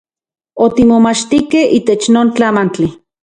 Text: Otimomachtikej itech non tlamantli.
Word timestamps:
Otimomachtikej 0.65 1.67
itech 1.77 2.03
non 2.13 2.27
tlamantli. 2.35 2.87